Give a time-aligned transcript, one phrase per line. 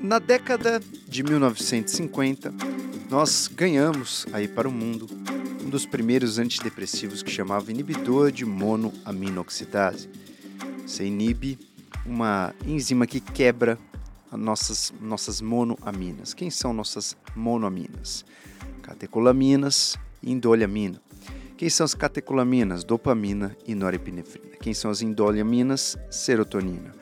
[0.00, 2.54] Na década de 1950,
[3.10, 5.06] nós ganhamos aí para o mundo
[5.62, 10.08] um dos primeiros antidepressivos que chamava inibidor de monoaminoxidase.
[10.86, 11.58] Você inibe
[12.06, 13.78] uma enzima que quebra
[14.32, 16.32] as nossas, nossas monoaminas.
[16.32, 18.24] Quem são nossas monoaminas?
[18.80, 20.98] Catecolaminas e indoliamina.
[21.58, 22.84] Quem são as catecolaminas?
[22.84, 24.56] Dopamina e norepinefrina.
[24.62, 25.98] Quem são as indoliaminas?
[26.10, 26.94] Serotonina.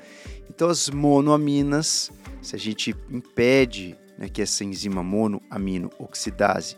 [0.50, 2.10] Então, as monoaminas
[2.41, 6.76] se a gente impede né, que essa enzima monoamino-oxidase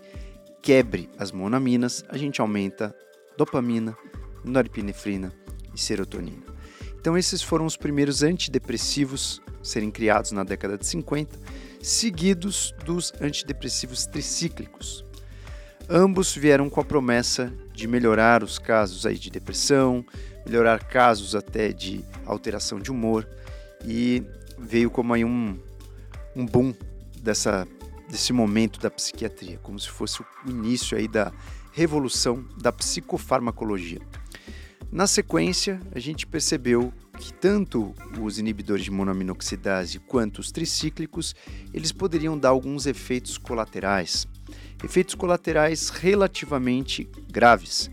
[0.62, 2.94] quebre as monoaminas, a gente aumenta
[3.36, 3.96] dopamina,
[4.44, 5.32] norepinefrina
[5.74, 6.42] e serotonina.
[7.00, 11.38] Então esses foram os primeiros antidepressivos serem criados na década de 50,
[11.82, 15.04] seguidos dos antidepressivos tricíclicos.
[15.88, 20.04] Ambos vieram com a promessa de melhorar os casos aí de depressão,
[20.46, 23.26] melhorar casos até de alteração de humor
[23.84, 24.22] e
[24.60, 25.58] veio como aí um,
[26.36, 26.74] um boom
[27.22, 27.66] dessa,
[28.08, 31.32] desse momento da psiquiatria, como se fosse o início aí da
[31.72, 34.00] revolução da psicofarmacologia.
[34.92, 41.34] Na sequência, a gente percebeu que tanto os inibidores de monoaminoxidase quanto os tricíclicos,
[41.72, 44.26] eles poderiam dar alguns efeitos colaterais,
[44.82, 47.90] efeitos colaterais relativamente graves.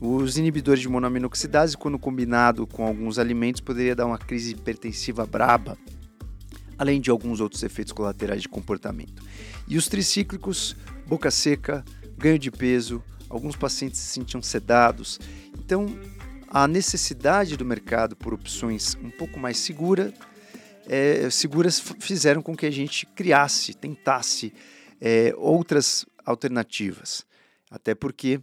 [0.00, 5.76] Os inibidores de monoaminoxidase, quando combinado com alguns alimentos, poderia dar uma crise hipertensiva braba,
[6.78, 9.22] além de alguns outros efeitos colaterais de comportamento.
[9.68, 10.74] E os tricíclicos,
[11.06, 11.84] boca seca,
[12.16, 15.20] ganho de peso, alguns pacientes se sentiam sedados.
[15.58, 15.86] Então,
[16.48, 20.14] a necessidade do mercado por opções um pouco mais segura,
[20.88, 24.50] é, seguras fizeram com que a gente criasse, tentasse
[24.98, 27.26] é, outras alternativas.
[27.70, 28.40] Até porque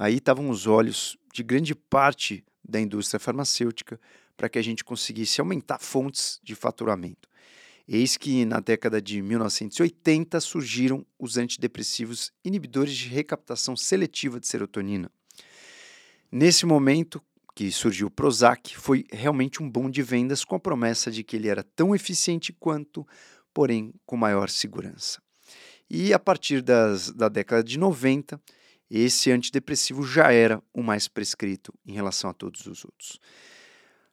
[0.00, 4.00] aí estavam os olhos de grande parte da indústria farmacêutica
[4.34, 7.28] para que a gente conseguisse aumentar fontes de faturamento.
[7.86, 15.12] Eis que na década de 1980 surgiram os antidepressivos inibidores de recaptação seletiva de serotonina.
[16.32, 17.22] Nesse momento
[17.54, 21.36] que surgiu o Prozac, foi realmente um bom de vendas com a promessa de que
[21.36, 23.06] ele era tão eficiente quanto,
[23.52, 25.20] porém com maior segurança.
[25.90, 28.40] E a partir das, da década de 90,
[28.90, 33.20] esse antidepressivo já era o mais prescrito em relação a todos os outros.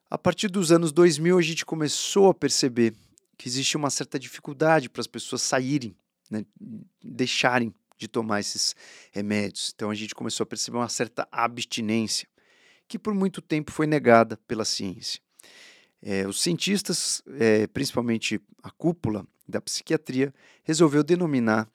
[0.09, 2.93] A partir dos anos 2000, a gente começou a perceber
[3.37, 5.95] que existe uma certa dificuldade para as pessoas saírem,
[6.29, 6.45] né,
[7.03, 8.75] deixarem de tomar esses
[9.11, 9.71] remédios.
[9.75, 12.27] Então a gente começou a perceber uma certa abstinência,
[12.87, 15.19] que por muito tempo foi negada pela ciência.
[16.01, 20.33] É, os cientistas, é, principalmente a cúpula da psiquiatria,
[20.63, 21.67] resolveu denominar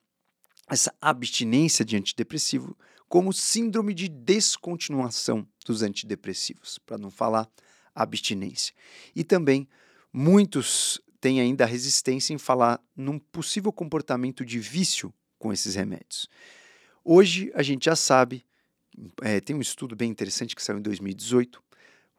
[0.70, 2.76] essa abstinência de antidepressivo
[3.12, 7.46] como síndrome de descontinuação dos antidepressivos, para não falar
[7.94, 8.74] abstinência.
[9.14, 9.68] E também
[10.10, 16.26] muitos tem ainda resistência em falar num possível comportamento de vício com esses remédios.
[17.04, 18.46] Hoje a gente já sabe,
[19.20, 21.62] é, tem um estudo bem interessante que saiu em 2018,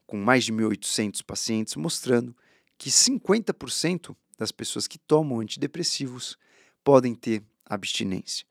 [0.05, 2.37] com mais de 1.800 pacientes, mostrando
[2.77, 6.37] que 50% das pessoas que tomam antidepressivos
[6.83, 8.45] podem ter abstinência.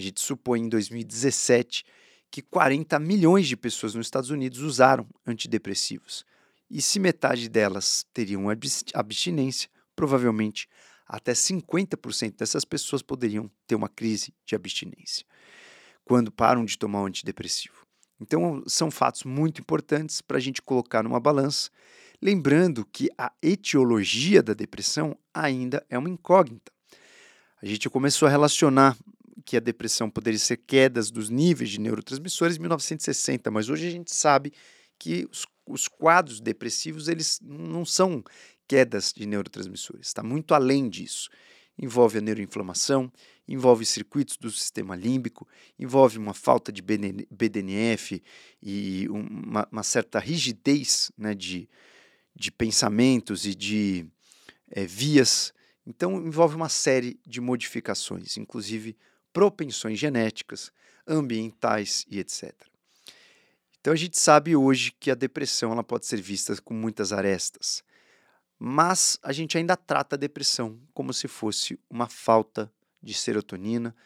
[0.00, 1.84] A gente supõe em 2017
[2.30, 6.24] que 40 milhões de pessoas nos Estados Unidos usaram antidepressivos.
[6.70, 8.46] E se metade delas teriam
[8.94, 10.66] abstinência, provavelmente
[11.06, 15.26] até 50% dessas pessoas poderiam ter uma crise de abstinência
[16.02, 17.86] quando param de tomar um antidepressivo.
[18.18, 21.68] Então, são fatos muito importantes para a gente colocar numa balança,
[22.22, 26.72] lembrando que a etiologia da depressão ainda é uma incógnita.
[27.62, 28.96] A gente começou a relacionar
[29.50, 33.90] que a depressão poderia ser quedas dos níveis de neurotransmissores em 1960, mas hoje a
[33.90, 34.52] gente sabe
[34.96, 38.22] que os, os quadros depressivos eles não são
[38.68, 41.28] quedas de neurotransmissores, está muito além disso.
[41.76, 43.12] Envolve a neuroinflamação,
[43.48, 48.22] envolve circuitos do sistema límbico, envolve uma falta de BDNF
[48.62, 51.68] e uma, uma certa rigidez né, de,
[52.36, 54.06] de pensamentos e de
[54.70, 55.52] é, vias.
[55.84, 58.96] Então, envolve uma série de modificações, inclusive
[59.32, 60.72] propensões genéticas,
[61.06, 62.52] ambientais e etc.
[63.80, 67.82] Então, a gente sabe hoje que a depressão ela pode ser vista com muitas arestas
[68.62, 72.70] mas a gente ainda trata a depressão como se fosse uma falta
[73.02, 73.96] de serotonina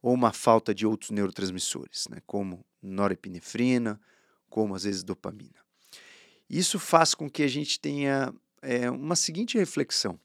[0.00, 4.00] ou uma falta de outros neurotransmissores, né, como norepinefrina,
[4.48, 5.58] como às vezes dopamina.
[6.48, 8.32] Isso faz com que a gente tenha
[8.62, 10.20] é, uma seguinte reflexão.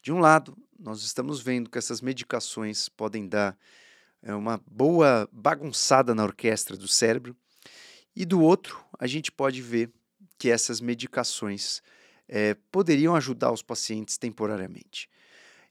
[0.00, 3.54] De um lado, nós estamos vendo que essas medicações podem dar
[4.26, 7.36] é, uma boa bagunçada na orquestra do cérebro,
[8.14, 9.88] e do outro, a gente pode ver
[10.36, 11.80] que essas medicações
[12.28, 15.08] é, poderiam ajudar os pacientes temporariamente.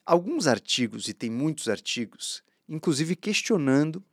[0.06, 4.04] alguns artigos, e tem muitos artigos, inclusive questionando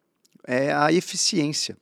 [0.44, 1.76] é, a eficiência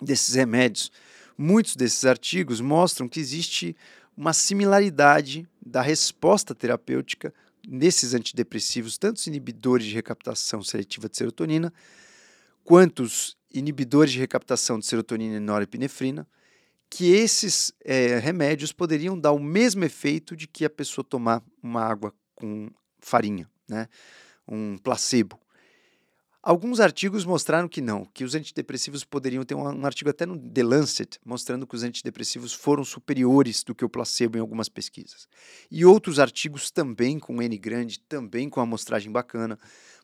[0.00, 0.92] desses remédios.
[1.36, 3.74] Muitos desses artigos mostram que existe
[4.16, 7.32] uma similaridade da resposta terapêutica
[7.68, 11.72] nesses antidepressivos, tanto os inibidores de recaptação seletiva de serotonina,
[12.64, 16.26] quanto os inibidores de recaptação de serotonina e norepinefrina,
[16.90, 21.82] que esses é, remédios poderiam dar o mesmo efeito de que a pessoa tomar uma
[21.82, 23.86] água com farinha, né?
[24.46, 25.38] um placebo.
[26.40, 30.38] Alguns artigos mostraram que não, que os antidepressivos poderiam ter um, um, artigo até no
[30.38, 35.26] The Lancet mostrando que os antidepressivos foram superiores do que o placebo em algumas pesquisas.
[35.68, 39.58] E outros artigos também com N grande, também com amostragem bacana,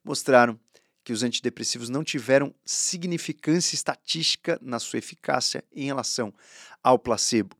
[0.04, 0.58] mostraram
[1.04, 6.34] que os antidepressivos não tiveram significância estatística na sua eficácia em relação
[6.82, 7.54] ao placebo.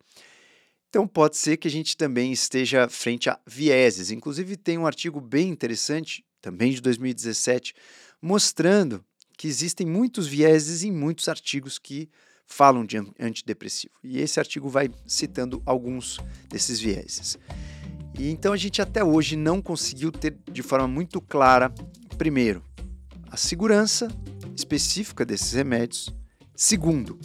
[0.88, 4.10] Então pode ser que a gente também esteja frente a vieses.
[4.10, 7.74] Inclusive tem um artigo bem interessante, também de 2017,
[8.20, 9.02] mostrando
[9.34, 12.10] que existem muitos vieses em muitos artigos que
[12.46, 13.94] falam de antidepressivo.
[14.02, 16.18] E esse artigo vai citando alguns
[16.50, 17.38] desses vieses.
[18.18, 21.72] E então a gente até hoje não conseguiu ter de forma muito clara,
[22.18, 22.62] primeiro,
[23.30, 24.08] a segurança
[24.54, 26.10] específica desses remédios.
[26.54, 27.18] Segundo,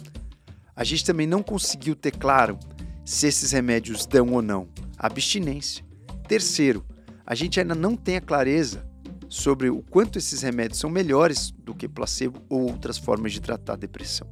[0.74, 2.58] a gente também não conseguiu ter claro
[3.04, 5.84] se esses remédios dão ou não abstinência.
[6.26, 6.82] Terceiro,
[7.26, 8.89] a gente ainda não tem a clareza
[9.30, 13.74] sobre o quanto esses remédios são melhores do que placebo ou outras formas de tratar
[13.74, 14.28] a depressão.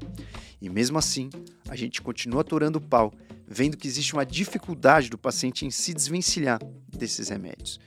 [0.61, 1.31] E mesmo assim,
[1.69, 3.15] a gente continua atorando o pau,
[3.47, 6.59] vendo que existe uma dificuldade do paciente em se desvencilhar
[6.89, 7.79] desses remédios.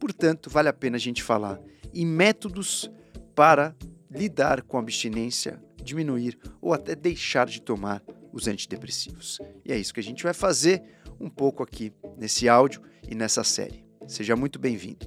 [0.00, 1.60] Portanto, vale a pena a gente falar
[1.94, 2.90] em métodos
[3.36, 3.74] para
[4.10, 8.02] lidar com a abstinência, diminuir ou até deixar de tomar
[8.32, 9.38] os antidepressivos.
[9.64, 10.82] E é isso que a gente vai fazer
[11.20, 13.84] um pouco aqui nesse áudio e nessa série.
[14.08, 15.06] Seja muito bem-vindo.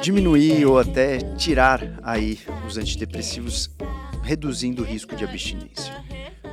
[0.00, 3.70] diminuir ou até tirar aí os antidepressivos,
[4.22, 5.92] reduzindo o risco de abstinência.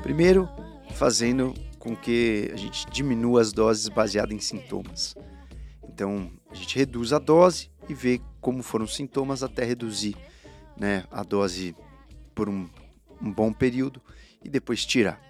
[0.04, 0.50] Primeiro,
[0.96, 5.16] fazendo com que a gente diminua as doses baseadas em sintomas.
[5.88, 10.18] Então, a gente reduz a dose e vê como foram os sintomas até reduzir
[10.78, 11.74] né, a dose
[12.36, 12.68] por um,
[13.22, 14.02] um bom período
[14.44, 15.22] e depois tirar.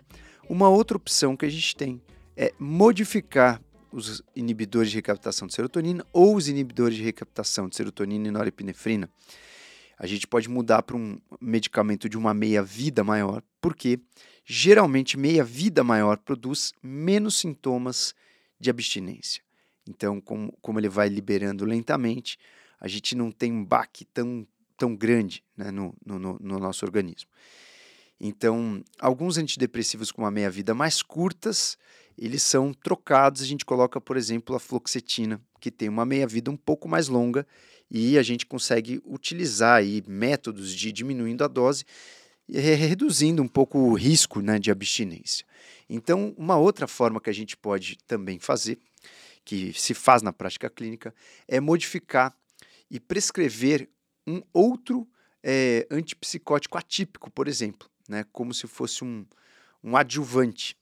[0.50, 2.02] Uma outra opção que a gente tem
[2.36, 3.62] é modificar
[3.98, 9.10] os inibidores de recaptação de serotonina ou os inibidores de recaptação de serotonina e norepinefrina.
[9.98, 14.00] A gente pode mudar para um medicamento de uma meia-vida maior, porque
[14.46, 18.14] geralmente meia-vida maior produz menos sintomas
[18.60, 19.42] de abstinência.
[19.90, 22.38] Então, como, como ele vai liberando lentamente,
[22.80, 24.48] a gente não tem um baque tão,
[24.78, 27.30] tão grande né, no, no, no nosso organismo.
[28.20, 31.78] Então, alguns antidepressivos com uma meia-vida mais curtas,
[32.18, 33.42] eles são trocados.
[33.42, 37.46] A gente coloca, por exemplo, a fluoxetina, que tem uma meia-vida um pouco mais longa,
[37.90, 41.86] e a gente consegue utilizar aí métodos de diminuindo a dose
[42.48, 45.46] e reduzindo um pouco o risco né, de abstinência.
[45.90, 48.78] Então, uma outra forma que a gente pode também fazer,
[49.46, 51.14] que se faz na prática clínica,
[51.48, 52.36] é modificar
[52.92, 53.90] e prescrever
[54.26, 55.08] um outro
[55.42, 59.26] é, antipsicótico atípico, por exemplo né, como se fosse um,
[59.84, 60.77] um adjuvante.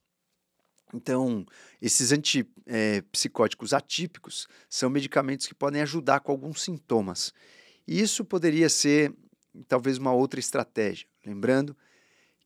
[0.94, 1.46] Então,
[1.82, 7.34] esses antipsicóticos é, atípicos são medicamentos que podem ajudar com alguns sintomas.
[7.88, 9.14] E isso poderia ser
[9.68, 11.08] talvez uma outra estratégia.
[11.26, 11.76] Lembrando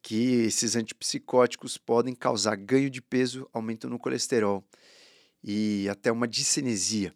[0.02, 4.64] que esses antipsicóticos podem causar ganho de peso, aumento no colesterol
[5.44, 7.14] e até uma discinesia.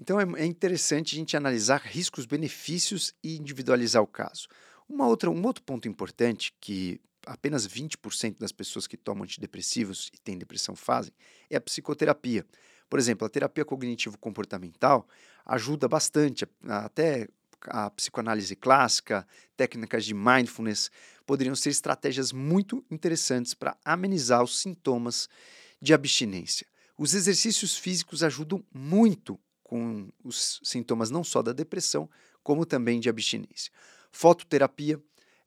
[0.00, 4.46] Então é, é interessante a gente analisar riscos, benefícios e individualizar o caso.
[4.88, 10.18] Uma outra, um outro ponto importante que apenas 20% das pessoas que tomam antidepressivos e
[10.18, 11.12] têm depressão fazem
[11.48, 12.44] é a psicoterapia.
[12.88, 15.06] Por exemplo, a terapia cognitivo-comportamental
[15.44, 17.28] ajuda bastante, até
[17.66, 20.90] a psicoanálise clássica, técnicas de mindfulness,
[21.26, 25.28] poderiam ser estratégias muito interessantes para amenizar os sintomas
[25.80, 26.66] de abstinência.
[26.96, 32.08] Os exercícios físicos ajudam muito com os sintomas não só da depressão,
[32.42, 33.70] como também de abstinência.
[34.10, 35.00] Fototerapia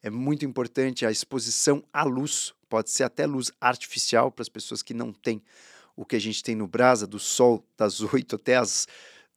[0.04, 4.82] é muito importante, a exposição à luz, pode ser até luz artificial para as pessoas
[4.82, 5.42] que não têm
[5.96, 8.88] o que a gente tem no Brasa, do sol das 8 até as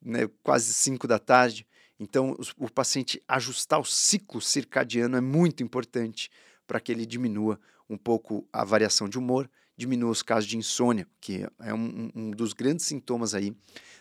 [0.01, 1.65] né, quase 5 da tarde.
[1.99, 6.29] Então, o paciente ajustar o ciclo circadiano é muito importante
[6.67, 11.07] para que ele diminua um pouco a variação de humor, diminua os casos de insônia,
[11.19, 13.53] que é um, um dos grandes sintomas aí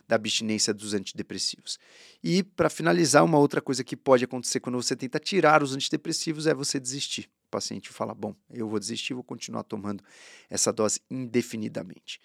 [0.06, 1.78] da abstinência dos antidepressivos.
[2.22, 6.46] E, para finalizar, uma outra coisa que pode acontecer quando você tenta tirar os antidepressivos
[6.46, 7.28] é você desistir.
[7.46, 10.02] O paciente fala: Bom, eu vou desistir, vou continuar tomando
[10.48, 12.20] essa dose indefinidamente.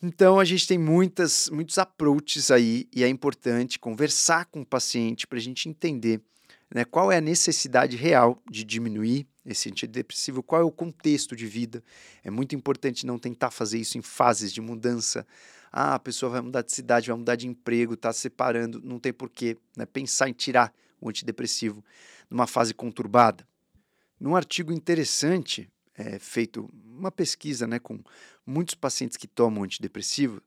[0.00, 5.26] Então, a gente tem muitas, muitos approaches aí e é importante conversar com o paciente
[5.26, 6.20] para a gente entender
[6.72, 11.46] né, qual é a necessidade real de diminuir esse antidepressivo, qual é o contexto de
[11.46, 11.82] vida.
[12.22, 15.26] É muito importante não tentar fazer isso em fases de mudança.
[15.72, 19.12] Ah, a pessoa vai mudar de cidade, vai mudar de emprego, está separando, não tem
[19.12, 21.84] porquê né, pensar em tirar o antidepressivo
[22.30, 23.46] numa fase conturbada.
[24.20, 28.00] Num artigo interessante, é, feito uma pesquisa né, com
[28.44, 30.42] muitos pacientes que tomam antidepressivo,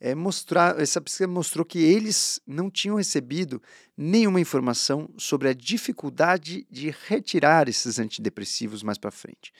[0.00, 3.62] é mostrar, essa pesquisa mostrou que eles não tinham recebido
[3.94, 9.52] nenhuma informação sobre a dificuldade de retirar esses antidepressivos mais para frente.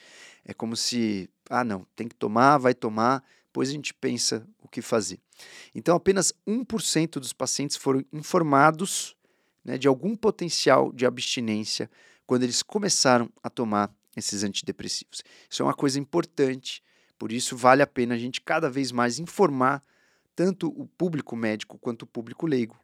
[0.43, 4.67] É como se, ah, não, tem que tomar, vai tomar, depois a gente pensa o
[4.67, 5.19] que fazer.
[5.75, 9.15] Então, apenas 1% dos pacientes foram informados
[9.63, 11.89] né, de algum potencial de abstinência
[12.25, 15.23] quando eles começaram a tomar esses antidepressivos.
[15.47, 16.81] Isso é uma coisa importante,
[17.19, 19.83] por isso vale a pena a gente cada vez mais informar
[20.35, 22.77] tanto o público médico quanto o público leigo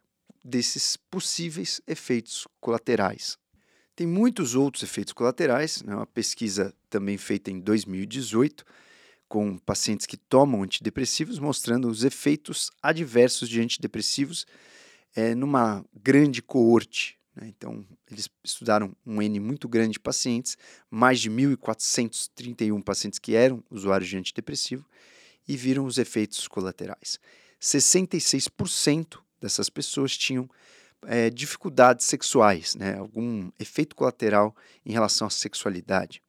[0.44, 3.36] desses possíveis efeitos colaterais.
[3.94, 5.94] Tem muitos outros efeitos colaterais, né?
[5.94, 8.64] uma pesquisa também feita em 2018
[9.28, 14.46] com pacientes que tomam antidepressivos, mostrando os efeitos adversos de antidepressivos
[15.14, 17.18] é, numa grande coorte.
[17.36, 17.48] Né?
[17.48, 20.56] Então, eles estudaram um N muito grande de pacientes,
[20.90, 24.86] mais de 1.431 pacientes que eram usuários de antidepressivo,
[25.48, 27.18] e viram os efeitos colaterais.
[27.60, 30.48] 66% dessas pessoas tinham
[31.06, 36.22] é, dificuldades sexuais, né, algum efeito colateral em relação à sexualidade.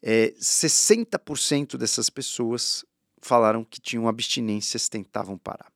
[0.00, 2.84] É, 60% dessas pessoas
[3.20, 5.72] falaram que tinham abstinências, tentavam parar.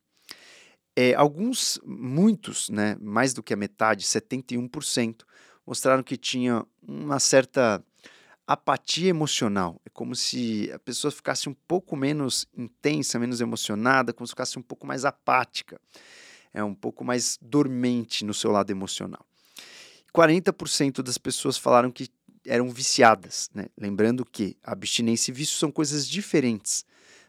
[0.95, 5.25] É, alguns, muitos, né, mais do que a metade, 71%,
[5.66, 7.83] mostraram que tinha uma certa
[8.46, 9.80] apatia emocional.
[9.84, 14.58] É como se a pessoa ficasse um pouco menos intensa, menos emocionada, como se ficasse
[14.58, 15.80] um pouco mais apática,
[16.52, 19.25] é um pouco mais dormente no seu lado emocional.
[20.14, 22.08] 40% das pessoas falaram que
[22.46, 23.66] eram viciadas, né?
[23.78, 26.84] lembrando que abstinência e vício são coisas diferentes.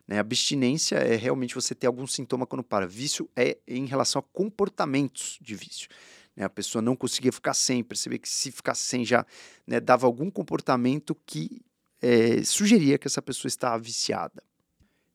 [0.07, 0.19] Né?
[0.19, 2.85] Abstinência é realmente você ter algum sintoma quando para.
[2.85, 5.87] Vício é em relação a comportamentos de vício.
[6.35, 6.45] Né?
[6.45, 9.25] A pessoa não conseguia ficar sem, perceber que se ficar sem já
[9.65, 11.61] né, dava algum comportamento que
[12.01, 14.43] é, sugeria que essa pessoa estava viciada.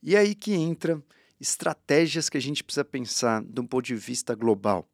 [0.02, 1.02] E aí que entra
[1.40, 4.88] estratégias que a gente precisa pensar de um ponto de vista global.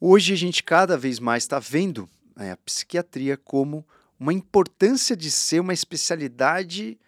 [0.00, 3.86] Hoje a gente cada vez mais está vendo né, a psiquiatria como
[4.18, 6.98] uma importância de ser uma especialidade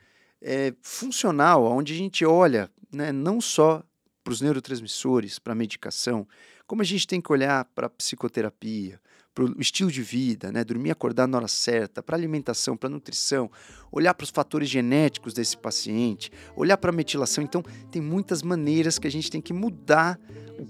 [0.41, 3.83] é, funcional, onde a gente olha né, não só
[4.23, 6.27] para os neurotransmissores, para a medicação,
[6.69, 9.01] como a gente tem que olhar para a psicoterapia,
[9.35, 10.63] para o estilo de vida, né?
[10.63, 13.51] dormir acordar na hora certa, para alimentação, para nutrição,
[13.91, 17.43] olhar para os fatores genéticos desse paciente, olhar para a metilação.
[17.43, 20.21] Então, tem muitas maneiras que a gente tem que mudar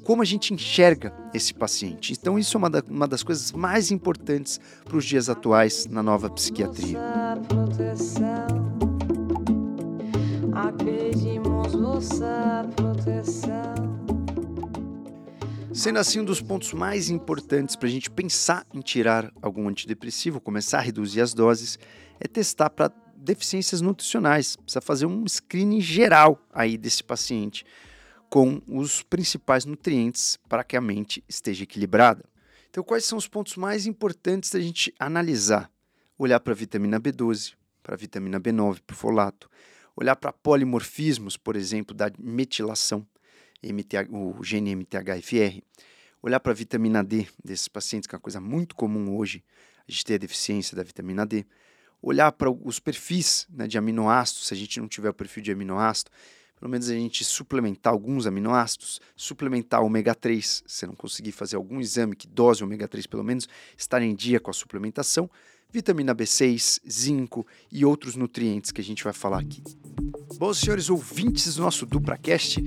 [0.04, 2.12] como a gente enxerga esse paciente.
[2.12, 6.02] Então, isso é uma, da, uma das coisas mais importantes para os dias atuais na
[6.02, 6.98] nova psiquiatria.
[10.78, 13.97] Pedimos vossa proteção.
[15.78, 20.40] Sendo assim, um dos pontos mais importantes para a gente pensar em tirar algum antidepressivo,
[20.40, 21.78] começar a reduzir as doses,
[22.18, 24.56] é testar para deficiências nutricionais.
[24.56, 27.64] Precisa fazer um screening geral aí desse paciente
[28.28, 32.24] com os principais nutrientes para que a mente esteja equilibrada.
[32.68, 35.70] Então, quais são os pontos mais importantes da gente analisar?
[36.18, 37.54] Olhar para a vitamina B12,
[37.84, 39.48] para a vitamina B9, para o folato,
[39.94, 43.06] olhar para polimorfismos, por exemplo, da metilação,
[43.62, 45.62] MTH, o gene MTHFR,
[46.22, 49.44] olhar para a vitamina D desses pacientes, que é uma coisa muito comum hoje,
[49.86, 51.46] a gente ter a deficiência da vitamina D,
[52.02, 55.52] olhar para os perfis né, de aminoácidos, se a gente não tiver o perfil de
[55.52, 56.10] aminoácido,
[56.58, 61.80] pelo menos a gente suplementar alguns aminoácidos, suplementar ômega 3, se não conseguir fazer algum
[61.80, 65.30] exame que dose ômega 3 pelo menos, estar em dia com a suplementação,
[65.70, 69.62] vitamina B6, zinco e outros nutrientes que a gente vai falar aqui.
[70.36, 72.62] Bom, senhores ouvintes do nosso DupraCast,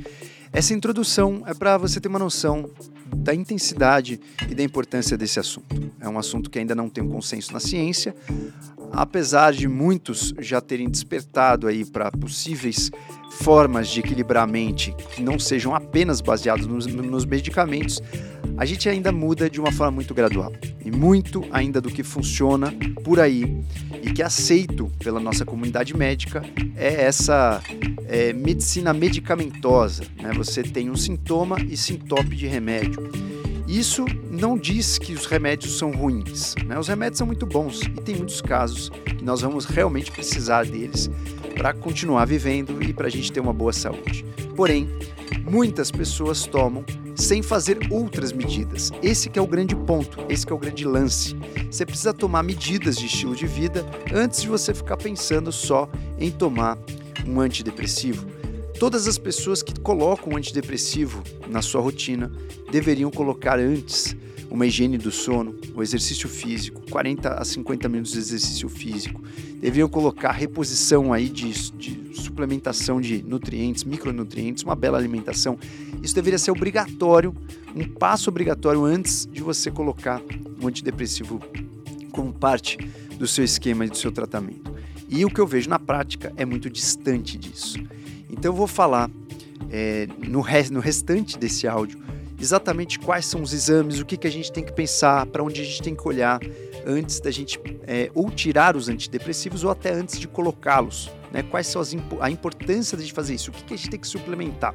[0.54, 2.70] essa introdução é para você ter uma noção
[3.16, 5.76] da intensidade e da importância desse assunto.
[6.00, 8.14] É um assunto que ainda não tem um consenso na ciência,
[8.92, 12.92] apesar de muitos já terem despertado aí para possíveis
[13.32, 18.02] formas de equilibrar a mente que não sejam apenas baseadas nos, nos medicamentos,
[18.62, 20.54] a gente ainda muda de uma forma muito gradual.
[20.86, 22.72] E muito ainda do que funciona
[23.04, 23.60] por aí
[24.04, 27.60] e que é aceito pela nossa comunidade médica é essa
[28.08, 30.04] é, medicina medicamentosa.
[30.22, 30.32] Né?
[30.36, 33.10] Você tem um sintoma e sintope de remédio.
[33.68, 36.54] Isso não diz que os remédios são ruins.
[36.64, 36.78] Né?
[36.78, 41.10] Os remédios são muito bons e tem muitos casos que nós vamos realmente precisar deles
[41.56, 44.24] para continuar vivendo e para a gente ter uma boa saúde.
[44.56, 44.88] Porém,
[45.50, 48.92] muitas pessoas tomam sem fazer outras medidas.
[49.02, 51.36] Esse que é o grande ponto, esse que é o grande lance.
[51.70, 56.32] Você precisa tomar medidas de estilo de vida antes de você ficar pensando só em
[56.32, 56.78] tomar
[57.28, 58.26] um antidepressivo.
[58.80, 62.32] Todas as pessoas que colocam um antidepressivo na sua rotina
[62.72, 64.16] deveriam colocar antes
[64.50, 69.22] uma higiene do sono, o exercício físico, 40 a 50 minutos de exercício físico.
[69.62, 75.58] Deveriam colocar reposição aí de, de suplementação de nutrientes, micronutrientes, uma bela alimentação.
[76.02, 77.36] Isso deveria ser obrigatório,
[77.76, 80.22] um passo obrigatório antes de você colocar
[80.62, 81.40] um antidepressivo
[82.12, 82.78] como parte
[83.18, 84.72] do seu esquema e do seu tratamento.
[85.08, 87.78] E o que eu vejo na prática é muito distante disso.
[88.30, 89.10] Então eu vou falar
[89.70, 92.00] é, no, no restante desse áudio
[92.42, 95.62] exatamente quais são os exames, o que, que a gente tem que pensar, para onde
[95.62, 96.40] a gente tem que olhar
[96.86, 101.12] antes da gente é, ou tirar os antidepressivos ou até antes de colocá-los.
[101.32, 101.44] Né?
[101.44, 104.08] Quais são as, a importância de fazer isso, o que, que a gente tem que
[104.08, 104.74] suplementar.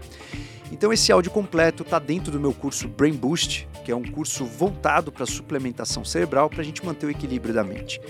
[0.73, 4.45] Então esse áudio completo está dentro do meu curso Brain Boost, que é um curso
[4.45, 8.01] voltado para suplementação cerebral para a gente manter o equilíbrio da mente.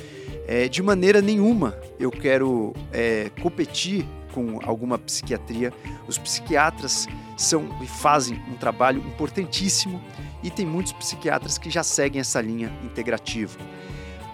[0.47, 5.73] É, de maneira nenhuma eu quero é, competir com alguma psiquiatria.
[6.07, 10.03] Os psiquiatras são e fazem um trabalho importantíssimo
[10.43, 13.59] e tem muitos psiquiatras que já seguem essa linha integrativa.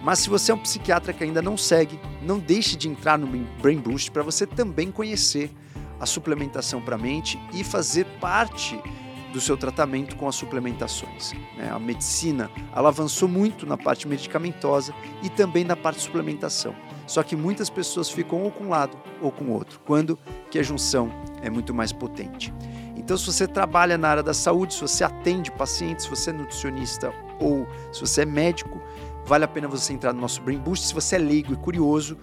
[0.03, 3.25] Mas se você é um psiquiatra que ainda não segue, não deixe de entrar no
[3.61, 5.49] Brain Boost para você também conhecer
[5.97, 8.77] a suplementação para a mente e fazer parte
[9.31, 11.31] do seu tratamento com as suplementações.
[11.57, 11.71] Né?
[11.71, 14.93] A medicina ela avançou muito na parte medicamentosa
[15.23, 16.75] e também na parte de suplementação.
[17.07, 20.19] Só que muitas pessoas ficam ou com um lado ou com o outro, quando
[20.51, 21.09] que a junção
[21.41, 22.53] é muito mais potente.
[23.03, 26.33] Então, se você trabalha na área da saúde, se você atende pacientes, se você é
[26.33, 28.81] nutricionista ou se você é médico,
[29.25, 30.87] vale a pena você entrar no nosso Brain Boost.
[30.87, 32.17] Se você é leigo e curioso,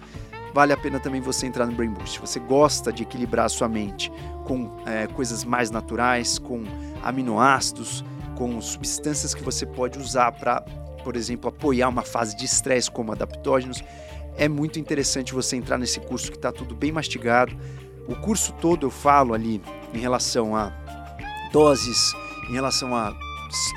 [0.55, 2.15] vale a pena também você entrar no Brain Boost.
[2.15, 4.11] Se você gosta de equilibrar a sua mente
[4.43, 6.63] com é, coisas mais naturais, com
[7.03, 8.03] aminoácidos,
[8.35, 10.61] com substâncias que você pode usar para,
[11.03, 13.83] por exemplo, apoiar uma fase de estresse como adaptógenos,
[14.35, 17.55] é muito interessante você entrar nesse curso que está tudo bem mastigado.
[18.07, 19.61] O curso todo eu falo ali
[19.93, 20.71] em relação a
[21.51, 22.13] doses,
[22.49, 23.13] em relação a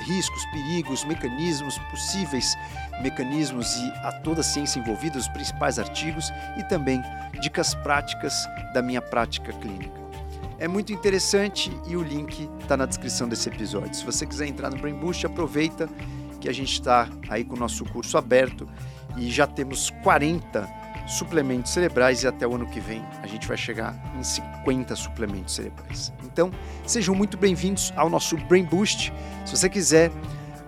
[0.05, 2.55] riscos, perigos, mecanismos possíveis,
[3.01, 7.01] mecanismos e a toda a ciência envolvida, os principais artigos e também
[7.41, 8.33] dicas práticas
[8.73, 10.05] da minha prática clínica.
[10.57, 13.93] É muito interessante e o link está na descrição desse episódio.
[13.93, 15.89] Se você quiser entrar no Brain Boost, aproveita
[16.39, 18.67] que a gente está aí com o nosso curso aberto
[19.17, 23.57] e já temos 40 suplementos cerebrais e até o ano que vem a gente vai
[23.57, 26.11] chegar em 50 suplementos cerebrais.
[26.23, 26.51] Então,
[26.85, 29.13] sejam muito bem-vindos ao nosso Brain Boost.
[29.45, 30.11] Se você quiser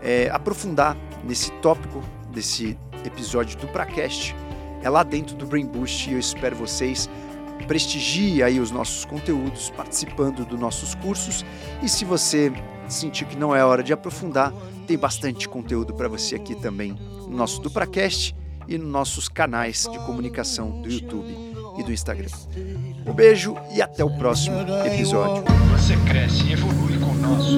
[0.02, 4.36] é, aprofundar nesse tópico desse episódio do Pracast,
[4.84, 7.10] é lá dentro do Brain Boost e eu espero vocês.
[7.68, 11.44] Prestigie aí os nossos conteúdos participando dos nossos cursos
[11.82, 12.54] e se você
[12.88, 14.54] sentir que não é hora de aprofundar,
[14.86, 16.96] tem bastante conteúdo para você aqui também
[17.28, 18.36] no nosso Dupracast
[18.68, 21.36] e nos nossos canais de comunicação do YouTube
[21.78, 22.30] e do Instagram.
[23.06, 25.44] Um beijo e até o próximo episódio.
[25.72, 27.58] Você cresce e evolui com o nosso.